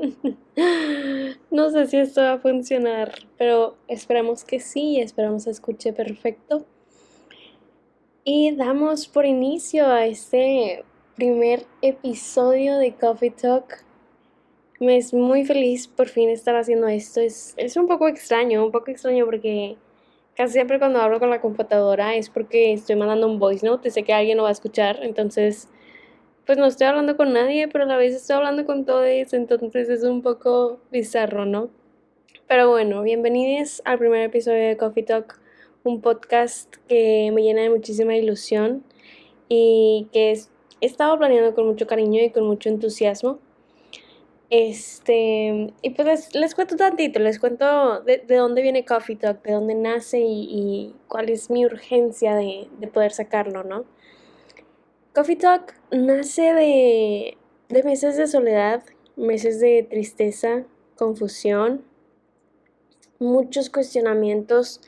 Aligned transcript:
no 1.50 1.70
sé 1.70 1.86
si 1.86 1.96
esto 1.98 2.22
va 2.22 2.34
a 2.34 2.38
funcionar, 2.38 3.12
pero 3.38 3.76
esperamos 3.88 4.44
que 4.44 4.60
sí, 4.60 5.00
esperamos 5.00 5.44
que 5.44 5.50
escuche 5.50 5.92
perfecto. 5.92 6.64
Y 8.24 8.54
damos 8.54 9.08
por 9.08 9.24
inicio 9.24 9.86
a 9.86 10.06
este 10.06 10.84
primer 11.16 11.64
episodio 11.82 12.78
de 12.78 12.94
Coffee 12.94 13.30
Talk. 13.30 13.84
Me 14.78 14.96
es 14.96 15.12
muy 15.12 15.44
feliz 15.44 15.88
por 15.88 16.08
fin 16.08 16.30
estar 16.30 16.56
haciendo 16.56 16.88
esto. 16.88 17.20
Es, 17.20 17.54
es 17.56 17.76
un 17.76 17.86
poco 17.86 18.08
extraño, 18.08 18.64
un 18.64 18.72
poco 18.72 18.90
extraño 18.90 19.24
porque 19.24 19.76
casi 20.34 20.54
siempre 20.54 20.78
cuando 20.78 21.00
hablo 21.00 21.18
con 21.18 21.30
la 21.30 21.40
computadora 21.40 22.14
es 22.14 22.30
porque 22.30 22.72
estoy 22.72 22.96
mandando 22.96 23.26
un 23.26 23.38
voice 23.38 23.66
note 23.66 23.88
y 23.88 23.90
sé 23.90 24.02
que 24.02 24.12
alguien 24.12 24.36
lo 24.36 24.44
va 24.44 24.50
a 24.50 24.52
escuchar. 24.52 25.00
Entonces 25.02 25.68
pues 26.50 26.58
no 26.58 26.66
estoy 26.66 26.88
hablando 26.88 27.16
con 27.16 27.32
nadie, 27.32 27.68
pero 27.68 27.84
a 27.84 27.86
la 27.86 27.96
vez 27.96 28.12
estoy 28.12 28.34
hablando 28.34 28.66
con 28.66 28.84
todos, 28.84 29.06
entonces 29.06 29.88
es 29.88 30.02
un 30.02 30.20
poco 30.20 30.80
bizarro, 30.90 31.46
¿no? 31.46 31.70
Pero 32.48 32.68
bueno, 32.68 33.02
bienvenidos 33.02 33.80
al 33.84 33.98
primer 34.00 34.22
episodio 34.22 34.66
de 34.66 34.76
Coffee 34.76 35.04
Talk, 35.04 35.40
un 35.84 36.00
podcast 36.00 36.74
que 36.88 37.30
me 37.32 37.42
llena 37.42 37.62
de 37.62 37.70
muchísima 37.70 38.16
ilusión 38.16 38.82
y 39.48 40.08
que 40.12 40.32
he 40.32 40.86
estado 40.86 41.16
planeando 41.18 41.54
con 41.54 41.68
mucho 41.68 41.86
cariño 41.86 42.20
y 42.20 42.30
con 42.30 42.44
mucho 42.48 42.68
entusiasmo. 42.68 43.38
Este, 44.50 45.72
y 45.82 45.90
pues 45.90 46.34
les, 46.34 46.56
cuento 46.56 46.74
tantito, 46.74 47.20
les 47.20 47.38
cuento 47.38 48.00
de, 48.00 48.24
dónde 48.26 48.62
viene 48.62 48.84
Coffee 48.84 49.14
Talk, 49.14 49.40
de 49.44 49.52
dónde 49.52 49.76
nace 49.76 50.18
y, 50.20 50.96
cuál 51.06 51.28
es 51.28 51.48
mi 51.48 51.64
urgencia 51.64 52.34
de, 52.34 52.66
de 52.80 52.88
poder 52.88 53.12
sacarlo, 53.12 53.62
¿no? 53.62 53.84
Coffee 55.12 55.34
Talk 55.34 55.74
nace 55.90 56.54
de, 56.54 57.36
meses 57.82 58.16
de 58.16 58.28
soledad, 58.28 58.84
meses 59.16 59.58
de 59.58 59.82
tristeza, 59.82 60.64
confusión, 60.96 61.84
muchos 63.18 63.70
cuestionamientos 63.70 64.80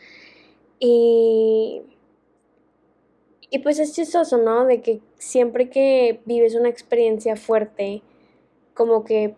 y, 0.78 1.82
y 3.50 3.58
pues 3.58 3.80
es 3.80 3.94
chistoso, 3.94 4.38
¿no? 4.38 4.64
De 4.64 4.80
que 4.80 5.00
siempre 5.18 5.68
que 5.70 6.20
vives 6.24 6.54
una 6.54 6.68
experiencia 6.68 7.34
fuerte, 7.34 8.02
como 8.74 9.02
que 9.02 9.34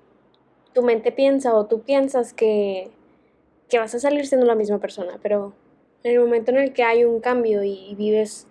tu 0.75 0.83
mente 0.83 1.13
piensa 1.13 1.55
o 1.55 1.65
tú 1.65 1.81
piensas 1.81 2.35
que, 2.35 2.91
que 3.71 3.79
vas 3.79 3.95
a 3.95 4.01
salir 4.01 4.27
siendo 4.27 4.45
la 4.45 4.55
misma 4.55 4.81
persona, 4.81 5.19
pero 5.23 5.55
en 6.03 6.13
el 6.13 6.21
momento 6.21 6.51
en 6.51 6.59
el 6.59 6.75
que 6.75 6.83
hay 6.83 7.07
un 7.07 7.21
cambio 7.21 7.63
y 7.63 7.95
vives 7.95 8.49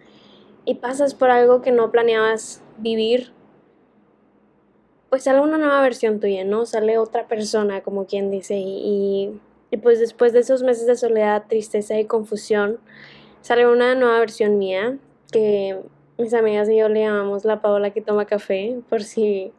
y 0.65 0.75
pasas 0.75 1.13
por 1.13 1.29
algo 1.29 1.61
que 1.61 1.71
no 1.71 1.91
planeabas 1.91 2.61
vivir, 2.77 3.33
pues 5.09 5.23
sale 5.23 5.41
una 5.41 5.57
nueva 5.57 5.81
versión 5.81 6.19
tuya, 6.19 6.43
¿no? 6.43 6.65
Sale 6.65 6.97
otra 6.97 7.27
persona, 7.27 7.81
como 7.81 8.05
quien 8.05 8.31
dice, 8.31 8.55
y, 8.55 9.39
y, 9.69 9.77
pues 9.77 9.99
después 9.99 10.33
de 10.33 10.39
esos 10.39 10.63
meses 10.63 10.87
de 10.87 10.95
soledad, 10.95 11.43
tristeza 11.47 11.99
y 11.99 12.05
confusión, 12.05 12.79
sale 13.41 13.67
una 13.67 13.93
nueva 13.95 14.19
versión 14.19 14.57
mía, 14.57 14.97
que 15.31 15.79
mis 16.17 16.33
amigas 16.33 16.69
y 16.69 16.77
yo 16.77 16.89
le 16.89 17.01
llamamos 17.01 17.45
la 17.45 17.61
Paola 17.61 17.91
que 17.91 18.01
toma 18.01 18.25
café, 18.25 18.79
por 18.89 19.03
si 19.03 19.51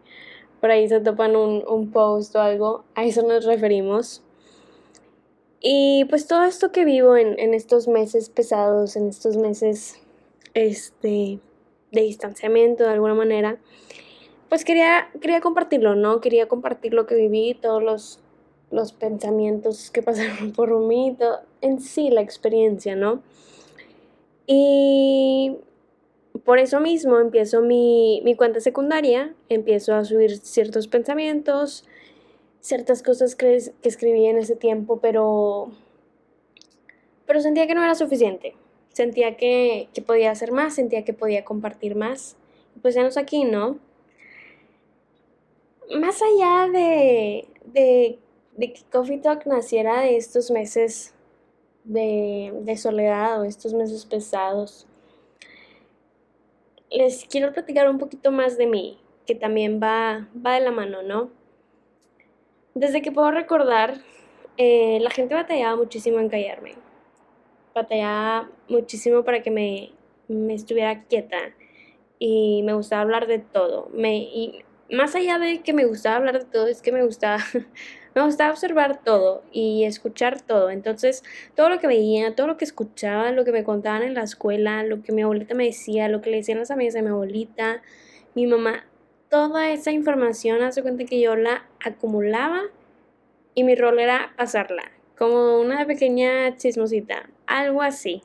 por 0.60 0.70
ahí 0.70 0.88
se 0.88 1.00
topan 1.00 1.36
un, 1.36 1.62
un 1.68 1.90
post 1.90 2.34
o 2.36 2.40
algo, 2.40 2.84
a 2.94 3.04
eso 3.04 3.22
nos 3.22 3.44
referimos. 3.44 4.22
Y 5.60 6.04
pues 6.06 6.26
todo 6.26 6.44
esto 6.44 6.72
que 6.72 6.84
vivo 6.84 7.16
en, 7.16 7.38
en 7.38 7.54
estos 7.54 7.86
meses 7.88 8.28
pesados, 8.28 8.96
en 8.96 9.08
estos 9.08 9.36
meses 9.36 10.03
este, 10.54 11.40
de 11.92 12.00
distanciamiento 12.00 12.84
de 12.84 12.90
alguna 12.90 13.14
manera, 13.14 13.58
pues 14.48 14.64
quería, 14.64 15.10
quería 15.20 15.40
compartirlo, 15.40 15.94
¿no? 15.94 16.20
Quería 16.20 16.48
compartir 16.48 16.94
lo 16.94 17.06
que 17.06 17.16
viví, 17.16 17.54
todos 17.54 17.82
los, 17.82 18.20
los 18.70 18.92
pensamientos 18.92 19.90
que 19.90 20.02
pasaron 20.02 20.52
por 20.52 20.78
mí, 20.80 21.16
en 21.60 21.80
sí 21.80 22.10
la 22.10 22.20
experiencia, 22.20 22.96
¿no? 22.96 23.22
Y 24.46 25.56
por 26.44 26.58
eso 26.58 26.80
mismo 26.80 27.18
empiezo 27.18 27.62
mi, 27.62 28.20
mi 28.24 28.36
cuenta 28.36 28.60
secundaria, 28.60 29.34
empiezo 29.48 29.94
a 29.94 30.04
subir 30.04 30.36
ciertos 30.36 30.88
pensamientos, 30.88 31.84
ciertas 32.60 33.02
cosas 33.02 33.34
que, 33.34 33.58
que 33.82 33.88
escribí 33.88 34.26
en 34.26 34.38
ese 34.38 34.56
tiempo, 34.56 35.00
pero, 35.00 35.70
pero 37.26 37.40
sentía 37.40 37.66
que 37.66 37.74
no 37.74 37.82
era 37.82 37.94
suficiente 37.94 38.54
sentía 38.94 39.36
que, 39.36 39.88
podía 40.06 40.30
hacer 40.30 40.52
más, 40.52 40.74
sentía 40.76 41.04
que 41.04 41.12
podía 41.12 41.44
compartir 41.44 41.96
más. 41.96 42.36
Pues 42.80 42.94
ya 42.94 43.02
nos 43.02 43.16
aquí, 43.16 43.44
¿no? 43.44 43.78
Más 46.00 46.20
allá 46.22 46.70
de, 46.72 47.46
de, 47.66 48.18
que 48.58 48.80
Coffee 48.90 49.18
Talk 49.18 49.46
naciera 49.46 50.00
de 50.00 50.16
estos 50.16 50.50
meses 50.50 51.12
de, 51.82 52.52
de 52.62 52.76
soledad 52.76 53.40
o 53.40 53.44
estos 53.44 53.74
meses 53.74 54.06
pesados, 54.06 54.86
les 56.90 57.24
quiero 57.24 57.52
platicar 57.52 57.90
un 57.90 57.98
poquito 57.98 58.30
más 58.30 58.56
de 58.56 58.66
mí, 58.66 58.98
que 59.26 59.34
también 59.34 59.80
va, 59.82 60.28
va 60.34 60.54
de 60.54 60.60
la 60.60 60.70
mano, 60.70 61.02
¿no? 61.02 61.30
Desde 62.74 63.02
que 63.02 63.12
puedo 63.12 63.30
recordar, 63.30 64.00
eh, 64.56 64.98
la 65.00 65.10
gente 65.10 65.34
batallaba 65.34 65.76
muchísimo 65.76 66.20
en 66.20 66.28
callarme 66.28 66.76
batallaba 67.74 68.50
muchísimo 68.68 69.24
para 69.24 69.42
que 69.42 69.50
me, 69.50 69.92
estuviera 70.54 71.02
quieta 71.04 71.38
y 72.18 72.62
me 72.62 72.74
gustaba 72.74 73.02
hablar 73.02 73.26
de 73.26 73.40
todo. 73.40 73.90
Me, 73.92 74.16
y 74.16 74.64
más 74.90 75.14
allá 75.14 75.38
de 75.38 75.62
que 75.62 75.72
me 75.72 75.84
gustaba 75.84 76.16
hablar 76.16 76.38
de 76.38 76.44
todo, 76.44 76.68
es 76.68 76.80
que 76.80 76.92
me 76.92 77.04
gustaba, 77.04 77.38
me 78.14 78.22
gustaba 78.22 78.50
observar 78.50 79.02
todo 79.02 79.42
y 79.52 79.84
escuchar 79.84 80.40
todo. 80.40 80.70
Entonces, 80.70 81.22
todo 81.54 81.68
lo 81.68 81.78
que 81.80 81.86
veía, 81.86 82.34
todo 82.34 82.46
lo 82.46 82.56
que 82.56 82.64
escuchaba, 82.64 83.32
lo 83.32 83.44
que 83.44 83.52
me 83.52 83.64
contaban 83.64 84.02
en 84.02 84.14
la 84.14 84.22
escuela, 84.22 84.82
lo 84.84 85.02
que 85.02 85.12
mi 85.12 85.22
abuelita 85.22 85.54
me 85.54 85.66
decía, 85.66 86.08
lo 86.08 86.20
que 86.20 86.30
le 86.30 86.38
decían 86.38 86.58
las 86.58 86.70
amigas 86.70 86.94
de 86.94 87.02
mi 87.02 87.08
abuelita, 87.08 87.82
mi 88.34 88.46
mamá, 88.46 88.86
toda 89.28 89.70
esa 89.70 89.90
información, 89.90 90.62
hace 90.62 90.82
cuenta 90.82 91.04
que 91.04 91.20
yo 91.20 91.36
la 91.36 91.66
acumulaba 91.84 92.62
y 93.54 93.64
mi 93.64 93.74
rol 93.74 93.98
era 93.98 94.32
pasarla 94.36 94.92
como 95.16 95.60
una 95.60 95.86
pequeña 95.86 96.56
chismosita, 96.56 97.30
algo 97.46 97.82
así. 97.82 98.22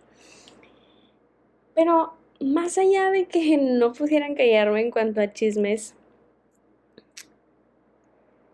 Pero 1.75 2.13
más 2.39 2.77
allá 2.77 3.11
de 3.11 3.25
que 3.25 3.57
no 3.61 3.93
pudieran 3.93 4.35
callarme 4.35 4.81
en 4.81 4.91
cuanto 4.91 5.21
a 5.21 5.31
chismes, 5.33 5.95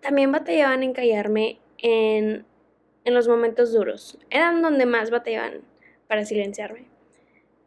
también 0.01 0.31
batallaban 0.31 0.83
en 0.83 0.93
callarme 0.93 1.59
en, 1.79 2.45
en 3.05 3.13
los 3.13 3.27
momentos 3.27 3.73
duros. 3.73 4.19
Eran 4.29 4.61
donde 4.61 4.85
más 4.85 5.09
batallaban 5.09 5.61
para 6.07 6.25
silenciarme. 6.25 6.85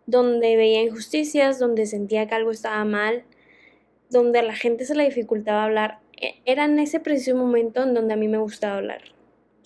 Donde 0.07 0.57
veía 0.57 0.83
injusticias, 0.83 1.59
donde 1.59 1.87
sentía 1.87 2.27
que 2.29 2.35
algo 2.35 2.51
estaba 2.51 2.85
mal, 2.85 3.25
donde 4.09 4.39
a 4.39 4.43
la 4.43 4.55
gente 4.55 4.85
se 4.85 4.95
le 4.95 5.05
dificultaba 5.05 5.65
hablar. 5.65 5.99
E, 6.17 6.41
era 6.45 6.65
en 6.65 6.79
ese 6.79 7.01
preciso 7.01 7.37
momento 7.37 7.83
en 7.83 7.95
donde 7.95 8.15
a 8.15 8.17
mí 8.17 8.29
me 8.29 8.39
gustaba 8.39 8.77
hablar 8.77 9.18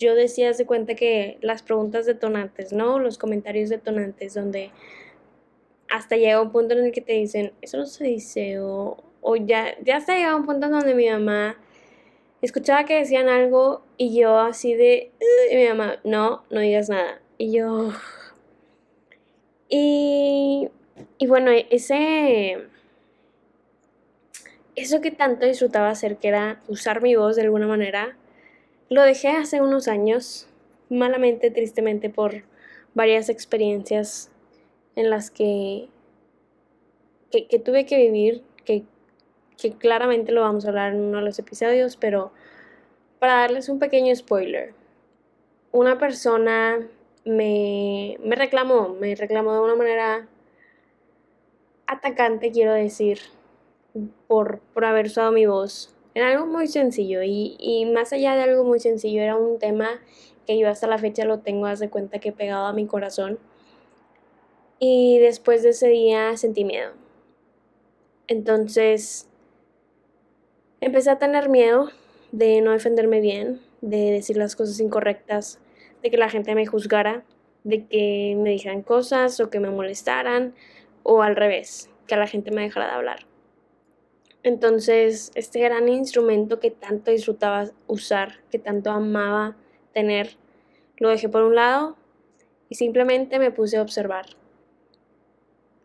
yo 0.03 0.15
decía 0.15 0.51
de 0.51 0.65
cuenta 0.65 0.95
que 0.95 1.37
las 1.41 1.63
preguntas 1.63 2.05
detonantes, 2.05 2.73
¿no? 2.73 2.99
Los 2.99 3.17
comentarios 3.17 3.69
detonantes, 3.69 4.33
donde 4.33 4.71
hasta 5.89 6.17
llega 6.17 6.41
un 6.41 6.51
punto 6.51 6.73
en 6.73 6.85
el 6.85 6.91
que 6.91 7.01
te 7.01 7.13
dicen, 7.13 7.53
eso 7.61 7.77
no 7.77 7.85
se 7.85 8.03
dice, 8.03 8.59
o, 8.59 9.03
o 9.21 9.35
ya, 9.35 9.75
ya 9.83 9.97
hasta 9.97 10.15
llegado 10.15 10.37
un 10.37 10.45
punto 10.45 10.69
donde 10.69 10.93
mi 10.93 11.09
mamá 11.09 11.57
escuchaba 12.41 12.85
que 12.85 12.95
decían 12.95 13.29
algo 13.29 13.83
y 13.97 14.19
yo 14.19 14.37
así 14.39 14.73
de, 14.73 15.11
y 15.51 15.55
mi 15.55 15.67
mamá, 15.67 15.99
no, 16.03 16.43
no 16.49 16.59
digas 16.59 16.89
nada. 16.89 17.21
Y 17.37 17.51
yo... 17.51 17.91
Y, 19.69 20.69
y 21.17 21.27
bueno, 21.27 21.51
ese... 21.51 22.67
Eso 24.75 25.01
que 25.01 25.11
tanto 25.11 25.45
disfrutaba 25.45 25.89
hacer, 25.89 26.17
que 26.17 26.27
era 26.27 26.61
usar 26.67 27.01
mi 27.01 27.15
voz 27.15 27.35
de 27.35 27.43
alguna 27.43 27.67
manera, 27.67 28.17
lo 28.89 29.01
dejé 29.01 29.29
hace 29.29 29.61
unos 29.61 29.87
años, 29.87 30.47
malamente, 30.89 31.51
tristemente, 31.51 32.09
por 32.09 32.43
varias 32.93 33.29
experiencias 33.29 34.31
en 34.95 35.09
las 35.09 35.31
que, 35.31 35.89
que, 37.31 37.59
tuve 37.59 37.85
que 37.85 37.97
vivir, 37.97 38.43
que, 38.65 38.83
que 39.57 39.73
claramente 39.73 40.31
lo 40.31 40.41
vamos 40.41 40.65
a 40.65 40.69
hablar 40.69 40.93
en 40.93 41.01
uno 41.01 41.17
de 41.17 41.25
los 41.25 41.39
episodios, 41.39 41.97
pero 41.97 42.31
para 43.19 43.35
darles 43.35 43.69
un 43.69 43.79
pequeño 43.79 44.15
spoiler, 44.15 44.73
una 45.71 45.97
persona 45.97 46.87
me, 47.25 48.17
me 48.23 48.35
reclamó, 48.35 48.89
me 48.89 49.15
reclamó 49.15 49.53
de 49.53 49.61
una 49.61 49.75
manera 49.75 50.27
atacante, 51.87 52.51
quiero 52.51 52.73
decir, 52.73 53.19
por, 54.27 54.59
por 54.73 54.85
haber 54.85 55.07
usado 55.07 55.31
mi 55.31 55.45
voz 55.45 55.95
era 56.15 56.29
algo 56.29 56.45
muy 56.45 56.67
sencillo 56.67 57.21
y, 57.23 57.89
más 57.93 58.13
allá 58.13 58.35
de 58.35 58.43
algo 58.43 58.63
muy 58.63 58.79
sencillo, 58.79 59.21
era 59.21 59.35
un 59.35 59.59
tema 59.59 60.01
que 60.45 60.57
yo 60.57 60.69
hasta 60.69 60.87
la 60.87 60.97
fecha 60.97 61.25
lo 61.25 61.39
tengo, 61.39 61.65
haz 61.65 61.79
de 61.79 61.89
cuenta 61.89 62.19
que 62.19 62.31
pegado 62.31 62.65
a 62.65 62.73
mi 62.73 62.85
corazón. 62.85 63.39
Y 64.79 65.19
después 65.19 65.63
de 65.63 65.69
ese 65.69 65.87
día 65.87 66.35
sentí 66.37 66.65
miedo. 66.65 66.91
Entonces 68.27 69.29
empecé 70.81 71.09
a 71.09 71.17
tener 71.17 71.49
miedo 71.49 71.89
de 72.31 72.61
no 72.61 72.71
defenderme 72.71 73.21
bien, 73.21 73.61
de 73.81 74.11
decir 74.11 74.37
las 74.37 74.55
cosas 74.55 74.79
incorrectas, 74.79 75.59
de 76.01 76.11
que 76.11 76.17
la 76.17 76.29
gente 76.29 76.53
me 76.55 76.65
juzgara, 76.65 77.23
de 77.63 77.85
que 77.85 78.35
me 78.37 78.49
dijeran 78.49 78.81
cosas 78.81 79.39
o 79.39 79.49
que 79.49 79.59
me 79.59 79.69
molestaran, 79.69 80.53
o 81.03 81.21
al 81.21 81.35
revés, 81.35 81.89
que 82.07 82.15
la 82.15 82.27
gente 82.27 82.51
me 82.51 82.63
dejara 82.63 82.87
de 82.87 82.93
hablar. 82.93 83.32
Entonces, 84.43 85.31
este 85.35 85.59
gran 85.61 85.87
instrumento 85.87 86.59
que 86.59 86.69
tanto 86.69 87.11
disfrutaba 87.11 87.69
usar, 87.87 88.41
que 88.51 88.59
tanto 88.59 88.91
amaba 88.91 89.55
tener, 89.93 90.37
lo 90.97 91.09
dejé 91.09 91.29
por 91.29 91.43
un 91.43 91.55
lado 91.55 91.95
y 92.67 92.75
simplemente 92.75 93.39
me 93.39 93.51
puse 93.51 93.77
a 93.77 93.81
observar. 93.81 94.25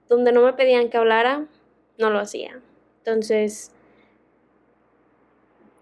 Donde 0.09 0.33
no 0.33 0.43
me 0.43 0.55
pedían 0.55 0.91
que 0.91 0.97
hablara, 0.97 1.47
no 1.99 2.11
lo 2.11 2.19
hacía. 2.19 2.61
Entonces, 2.99 3.73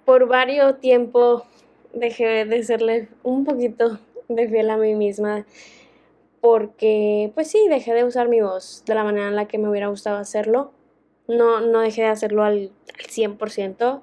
por 0.04 0.28
varios 0.28 0.78
tiempo 0.78 1.46
dejé 1.94 2.44
de 2.44 2.62
serle 2.62 3.08
un 3.22 3.44
poquito 3.44 3.98
de 4.28 4.48
fiel 4.48 4.70
a 4.70 4.76
mí 4.76 4.94
misma 4.94 5.46
porque 6.40 7.32
pues 7.34 7.50
sí, 7.50 7.66
dejé 7.68 7.92
de 7.94 8.04
usar 8.04 8.28
mi 8.28 8.40
voz 8.40 8.84
de 8.86 8.94
la 8.94 9.02
manera 9.02 9.28
en 9.28 9.36
la 9.36 9.48
que 9.48 9.58
me 9.58 9.68
hubiera 9.68 9.88
gustado 9.88 10.18
hacerlo. 10.18 10.72
No, 11.28 11.60
no 11.60 11.80
dejé 11.80 12.02
de 12.02 12.08
hacerlo 12.08 12.44
al, 12.44 12.70
al 12.98 13.06
100%, 13.06 14.02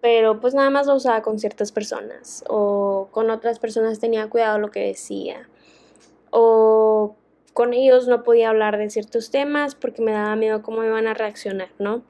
pero 0.00 0.40
pues 0.40 0.54
nada 0.54 0.70
más 0.70 0.86
lo 0.86 0.94
usaba 0.94 1.22
con 1.22 1.38
ciertas 1.38 1.72
personas 1.72 2.44
o 2.48 3.08
con 3.10 3.30
otras 3.30 3.58
personas 3.58 3.98
tenía 4.00 4.28
cuidado 4.30 4.58
lo 4.58 4.70
que 4.70 4.80
decía 4.80 5.48
o 6.30 7.16
con 7.52 7.72
ellos 7.74 8.06
no 8.06 8.22
podía 8.22 8.50
hablar 8.50 8.78
de 8.78 8.90
ciertos 8.90 9.30
temas 9.30 9.74
porque 9.74 10.02
me 10.02 10.12
daba 10.12 10.36
miedo 10.36 10.62
cómo 10.62 10.84
iban 10.84 11.06
a 11.06 11.14
reaccionar, 11.14 11.70
¿no? 11.78 12.02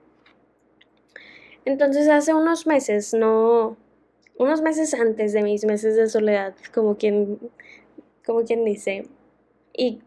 Entonces 1.64 2.08
hace 2.08 2.34
unos 2.34 2.67
meses, 2.67 3.14
no, 3.14 3.76
unos 4.38 4.62
meses 4.62 4.94
antes 4.94 5.32
de 5.32 5.43
mis 5.43 5.64
meses 5.64 5.96
de 5.96 6.08
soledad, 6.08 6.55
como 6.75 6.96
quien, 6.96 7.38
como 8.25 8.44
quien 8.44 8.64
dice, 8.64 9.06
y, 9.73 10.00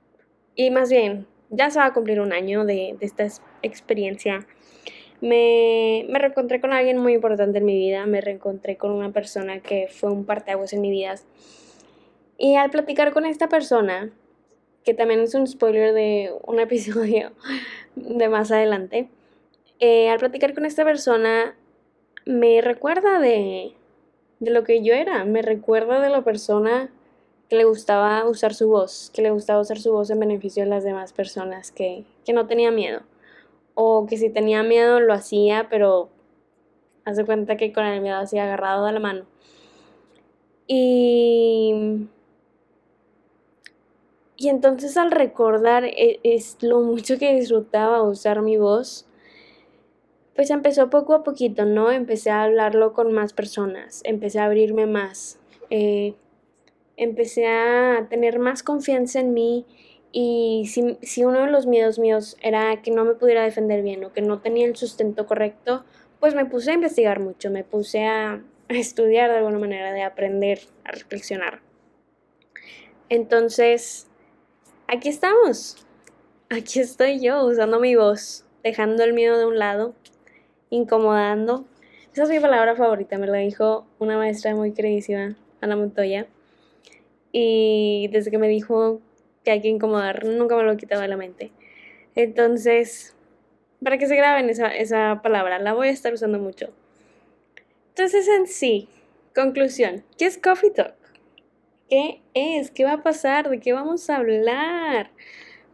y 0.56 0.70
más 0.70 0.90
bien, 0.90 1.28
ya 1.52 1.70
se 1.70 1.80
va 1.80 1.86
a 1.88 1.94
cumplir 1.94 2.20
un 2.20 2.34
año 2.34 2.66
de, 2.66 2.96
de 3.00 3.06
esta 3.06 3.28
experiencia. 3.62 4.48
Me, 5.20 6.06
me, 6.10 6.18
reencontré 6.18 6.60
con 6.60 6.74
alguien 6.74 6.98
muy 6.98 7.14
importante 7.14 7.60
en 7.60 7.66
mi 7.66 7.78
vida, 7.78 8.08
me 8.08 8.22
reencontré 8.22 8.78
con 8.78 8.92
una 8.92 9.12
persona 9.12 9.60
que 9.60 9.88
fue 9.92 10.12
un 10.12 10.26
parteaguas 10.26 10.74
en 10.74 10.82
mi 10.82 10.90
vida. 10.90 11.16
Y 12.38 12.56
al 12.56 12.72
platicar 12.72 13.14
con 13.14 13.26
esta 13.26 13.50
persona, 13.50 14.10
que 14.84 14.96
también 14.96 15.20
es 15.20 15.36
un 15.36 15.46
spoiler 15.46 15.94
de 15.94 16.32
un 16.44 16.60
episodio 16.68 17.34
de 17.96 18.30
más 18.30 18.52
adelante, 18.52 19.10
eh, 19.80 20.10
al 20.10 20.20
platicar 20.20 20.54
con 20.54 20.66
esta 20.66 20.84
persona 20.84 21.56
me 22.26 22.62
recuerda 22.62 23.20
de, 23.20 23.74
de 24.40 24.52
lo 24.52 24.64
que 24.64 24.84
yo 24.84 24.94
era, 24.94 25.26
me 25.26 25.42
recuerda 25.42 26.00
de 26.00 26.10
la 26.10 26.24
persona 26.24 26.90
que 27.52 27.58
le 27.58 27.66
gustaba 27.66 28.26
usar 28.30 28.54
su 28.54 28.70
voz, 28.70 29.12
que 29.14 29.22
le 29.22 29.30
gustaba 29.30 29.60
usar 29.60 29.78
su 29.78 29.92
voz 29.92 30.10
en 30.10 30.22
beneficio 30.22 30.64
de 30.64 30.70
las 30.70 30.86
demás 30.86 31.12
personas, 31.12 31.74
que, 31.74 32.06
que 32.24 32.32
no 32.32 32.48
tenía 32.48 32.72
miedo, 32.72 33.02
o 33.74 34.06
que 34.08 34.16
si 34.16 34.30
tenía 34.30 34.64
miedo 34.64 35.02
lo 35.02 35.14
hacía, 35.14 35.68
pero 35.70 36.08
hace 37.04 37.26
cuenta 37.26 37.58
que 37.58 37.74
con 37.74 37.84
el 37.84 38.00
miedo 38.00 38.16
así 38.16 38.40
agarrado 38.40 38.86
de 38.86 38.94
la 38.94 39.02
mano. 39.02 39.26
Y 40.66 42.08
y 44.38 44.48
entonces 44.48 44.96
al 44.96 45.12
recordar 45.12 45.84
e, 45.84 46.22
es, 46.24 46.58
lo 46.62 46.80
mucho 46.80 47.20
que 47.20 47.36
disfrutaba 47.36 48.02
usar 48.02 48.42
mi 48.42 48.56
voz, 48.56 49.06
pues 50.36 50.52
empezó 50.52 50.90
poco 50.90 51.16
a 51.16 51.26
poquito, 51.26 51.66
¿no? 51.66 51.92
Empecé 51.92 52.30
a 52.30 52.44
hablarlo 52.44 52.94
con 52.94 53.12
más 53.12 53.34
personas, 53.34 54.00
empecé 54.06 54.40
a 54.40 54.46
abrirme 54.46 54.86
más, 54.86 55.38
eh, 55.70 56.16
empecé 57.04 57.48
a 57.48 58.06
tener 58.12 58.38
más 58.38 58.62
confianza 58.62 59.20
en 59.20 59.34
mí 59.34 59.66
y 60.12 60.70
si, 61.02 61.24
uno 61.24 61.46
de 61.46 61.52
los 61.52 61.66
miedos 61.66 61.98
míos 61.98 62.38
era 62.42 62.82
que 62.84 62.92
no 62.92 63.06
me 63.06 63.16
pudiera 63.16 63.44
defender 63.44 63.82
bien 63.82 64.04
o 64.04 64.14
que 64.14 64.22
no 64.22 64.40
tenía 64.40 64.68
el 64.68 64.76
sustento 64.76 65.26
correcto, 65.26 65.84
pues 66.20 66.36
me 66.36 66.46
puse 66.46 66.70
a 66.70 66.76
investigar 66.76 67.20
mucho, 67.20 67.50
me 67.50 67.64
puse 67.64 68.06
a, 68.06 68.34
a 68.34 68.42
estudiar 68.70 69.32
de 69.32 69.38
alguna 69.38 69.58
manera, 69.58 69.92
de 69.94 70.04
aprender, 70.04 70.60
a 70.84 70.92
reflexionar. 70.92 71.62
Entonces, 73.10 74.08
aquí 74.88 75.10
estamos. 75.10 75.84
Aquí 76.52 76.82
estoy 76.82 77.20
yo 77.20 77.44
usando 77.46 77.80
mi 77.80 77.96
voz, 77.96 78.46
dejando 78.64 79.04
el 79.04 79.14
miedo 79.14 79.40
de 79.40 79.48
un 79.48 79.58
lado, 79.58 79.96
incomodando. 80.70 81.66
Esa 82.14 82.24
es 82.24 82.30
mi 82.30 82.40
palabra 82.40 82.76
favorita, 82.76 83.18
me 83.18 83.26
la 83.26 83.40
dijo 83.40 83.88
una 83.98 84.18
maestra 84.18 84.54
muy 84.54 84.74
queridísima, 84.74 85.36
Ana 85.62 85.76
Montoya. 85.76 86.28
Y 87.32 88.10
desde 88.12 88.32
que 88.32 88.38
me 88.38 88.48
dijo 88.48 89.02
que 89.44 89.52
hay 89.52 89.62
que 89.62 89.70
incomodar, 89.70 90.26
nunca 90.26 90.56
me 90.56 90.64
lo 90.64 90.72
he 90.72 90.78
quitado 90.78 91.02
de 91.02 91.08
la 91.08 91.18
mente. 91.18 91.52
Entonces, 92.16 93.16
para 93.84 93.98
que 93.98 94.08
se 94.08 94.16
graben 94.16 94.50
esa, 94.50 94.68
esa 94.68 95.22
palabra, 95.24 95.60
la 95.60 95.74
voy 95.74 95.88
a 95.88 95.92
estar 95.92 96.14
usando 96.14 96.40
mucho. 96.40 96.70
Entonces, 97.90 98.28
en 98.28 98.48
sí, 98.48 98.90
conclusión, 99.34 100.04
¿qué 100.18 100.26
es 100.26 100.38
Coffee 100.38 100.72
Talk? 100.72 101.02
qué 101.92 102.22
es, 102.34 102.72
qué 102.72 102.86
va 102.86 102.94
a 102.94 103.04
pasar, 103.04 103.50
de 103.50 103.60
qué 103.60 103.74
vamos 103.74 104.10
a 104.10 104.16
hablar. 104.16 105.12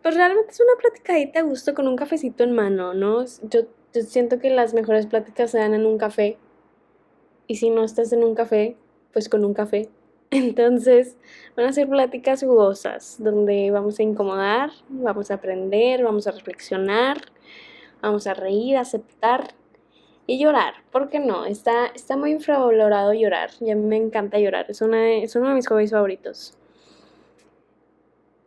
Pues 0.01 0.15
realmente 0.15 0.51
es 0.51 0.59
una 0.59 0.73
platicadita 0.81 1.39
a 1.39 1.43
gusto 1.43 1.75
con 1.75 1.87
un 1.87 1.95
cafecito 1.95 2.43
en 2.43 2.53
mano, 2.53 2.95
¿no? 2.95 3.23
Yo, 3.43 3.67
siento 3.93 4.39
que 4.39 4.49
las 4.49 4.73
mejores 4.73 5.05
pláticas 5.05 5.51
se 5.51 5.59
dan 5.59 5.75
en 5.75 5.85
un 5.85 5.99
café. 5.99 6.37
Y 7.45 7.57
si 7.57 7.69
no 7.69 7.83
estás 7.83 8.11
en 8.13 8.23
un 8.23 8.33
café, 8.33 8.75
pues 9.13 9.29
con 9.29 9.45
un 9.45 9.53
café. 9.53 9.89
Entonces, 10.31 11.15
van 11.55 11.67
a 11.67 11.73
ser 11.73 11.87
pláticas 11.87 12.43
jugosas, 12.43 13.15
donde 13.19 13.71
vamos 13.71 13.99
a 13.99 14.03
incomodar, 14.03 14.71
vamos 14.89 15.31
a 15.31 15.35
aprender, 15.35 16.03
vamos 16.03 16.27
a 16.27 16.31
reflexionar, 16.31 17.17
vamos 18.01 18.27
a 18.27 18.33
reír, 18.33 18.77
aceptar 18.77 19.53
y 20.25 20.37
llorar, 20.39 20.73
¿por 20.91 21.09
qué 21.09 21.19
no? 21.19 21.45
Está, 21.45 21.87
está 21.87 22.17
muy 22.17 22.31
infravalorado 22.31 23.13
llorar 23.13 23.51
y 23.61 23.71
a 23.71 23.75
mí 23.75 23.85
me 23.85 23.95
encanta 23.95 24.37
llorar, 24.39 24.65
es, 24.69 24.81
una, 24.81 25.13
es 25.13 25.35
uno 25.37 25.47
de 25.49 25.55
mis 25.55 25.67
hobbies 25.67 25.91
favoritos. 25.91 26.57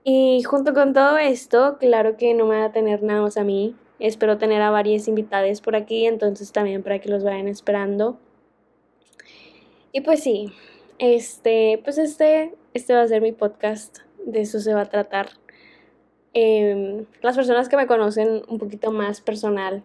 Y 0.04 0.42
junto 0.42 0.74
con 0.74 0.92
todo 0.92 1.16
esto, 1.18 1.78
claro 1.78 2.16
que 2.16 2.34
no 2.34 2.46
me 2.46 2.58
va 2.58 2.66
a 2.66 2.72
tener 2.72 3.02
nada 3.02 3.22
más 3.22 3.36
a 3.36 3.44
mí. 3.44 3.76
Espero 3.98 4.38
tener 4.38 4.62
a 4.62 4.70
varias 4.70 5.08
invitadas 5.08 5.60
por 5.60 5.76
aquí, 5.76 6.06
entonces 6.06 6.52
también 6.52 6.82
para 6.82 6.98
que 7.00 7.10
los 7.10 7.22
vayan 7.22 7.48
esperando. 7.48 8.18
Y 9.92 10.00
pues 10.00 10.22
sí, 10.22 10.52
este, 11.00 11.80
pues 11.82 11.96
este, 11.96 12.54
este 12.74 12.92
va 12.92 13.00
a 13.00 13.08
ser 13.08 13.22
mi 13.22 13.32
podcast, 13.32 14.00
de 14.26 14.42
eso 14.42 14.60
se 14.60 14.74
va 14.74 14.82
a 14.82 14.90
tratar. 14.90 15.30
Em, 16.34 17.06
las 17.22 17.36
personas 17.36 17.70
que 17.70 17.76
me 17.78 17.86
conocen 17.86 18.42
un 18.48 18.58
poquito 18.58 18.92
más 18.92 19.22
personal, 19.22 19.82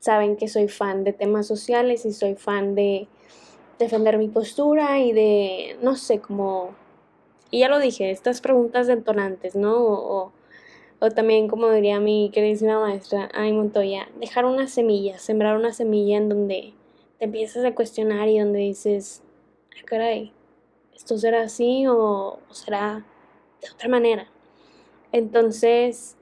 saben 0.00 0.36
que 0.36 0.48
soy 0.48 0.66
fan 0.68 1.04
de 1.04 1.12
temas 1.12 1.46
sociales 1.46 2.04
y 2.04 2.12
soy 2.12 2.34
fan 2.34 2.74
de 2.74 3.06
defender 3.78 4.18
mi 4.18 4.26
postura 4.28 4.98
y 4.98 5.12
de, 5.12 5.76
no 5.82 5.94
sé, 5.94 6.18
como, 6.18 6.74
y 7.52 7.60
ya 7.60 7.68
lo 7.68 7.78
dije, 7.78 8.10
estas 8.10 8.40
preguntas 8.40 8.88
detonantes, 8.88 9.54
¿no? 9.54 9.76
O, 9.76 10.32
o 10.98 11.10
también, 11.12 11.46
como 11.46 11.70
diría 11.70 12.00
mi 12.00 12.30
queridísima 12.32 12.80
maestra 12.80 13.28
Ay 13.34 13.52
Montoya, 13.52 14.08
dejar 14.18 14.46
una 14.46 14.66
semilla, 14.66 15.18
sembrar 15.18 15.56
una 15.56 15.72
semilla 15.72 16.16
en 16.16 16.28
donde 16.28 16.74
te 17.18 17.26
empiezas 17.26 17.64
a 17.64 17.74
cuestionar 17.74 18.28
y 18.28 18.40
donde 18.40 18.58
dices, 18.58 19.22
ay 19.76 19.82
caray, 19.84 20.32
¿esto 20.96 21.18
será 21.18 21.42
así 21.42 21.86
o, 21.86 22.40
será 22.50 23.04
de 23.62 23.70
otra 23.70 23.88
manera? 23.88 24.28
Entonces, 25.12 26.16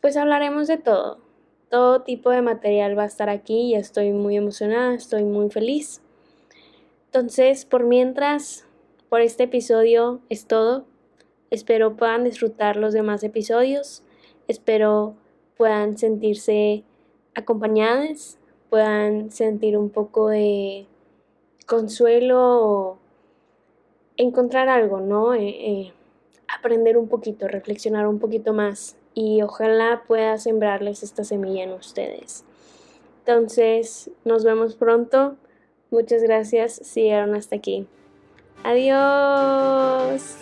pues 0.00 0.16
hablaremos 0.16 0.66
de 0.66 0.78
todo 0.78 1.26
todo 1.68 2.02
tipo 2.02 2.30
de 2.30 2.42
material 2.42 2.98
va 2.98 3.02
a 3.04 3.06
estar 3.06 3.28
aquí 3.28 3.72
y 3.72 3.74
estoy 3.74 4.12
muy 4.12 4.36
emocionada, 4.36 4.94
estoy 4.94 5.24
muy 5.24 5.50
feliz. 5.50 6.00
Entonces, 7.06 7.64
por 7.64 7.84
mientras, 7.84 8.66
por 9.08 9.20
este 9.20 9.44
episodio 9.44 10.20
es 10.28 10.46
todo. 10.46 10.86
Espero 11.50 11.96
puedan 11.96 12.24
disfrutar 12.24 12.76
los 12.76 12.92
demás 12.92 13.22
episodios. 13.24 14.02
Espero 14.48 15.16
puedan 15.56 15.96
sentirse 15.96 16.84
acompañadas, 17.34 18.38
puedan 18.70 19.30
sentir 19.30 19.76
un 19.76 19.90
poco 19.90 20.28
de 20.28 20.86
consuelo 21.66 22.62
o 22.62 22.98
encontrar 24.16 24.68
algo, 24.68 25.00
¿no? 25.00 25.34
Eh, 25.34 25.48
eh, 25.48 25.92
aprender 26.48 26.96
un 26.96 27.08
poquito, 27.08 27.48
reflexionar 27.48 28.06
un 28.06 28.18
poquito 28.18 28.52
más 28.52 28.96
y 29.14 29.42
ojalá 29.42 30.02
pueda 30.06 30.38
sembrarles 30.38 31.02
esta 31.02 31.24
semilla 31.24 31.64
en 31.64 31.72
ustedes. 31.72 32.44
Entonces, 33.20 34.10
nos 34.24 34.44
vemos 34.44 34.76
pronto. 34.76 35.36
Muchas 35.90 36.22
gracias 36.22 36.74
si 36.74 37.10
hasta 37.10 37.56
aquí. 37.56 37.86
Adiós. 38.62 40.36